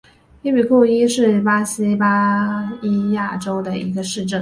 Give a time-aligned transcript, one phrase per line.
[0.41, 4.39] 伊比库伊是巴西巴伊亚州的一个市镇。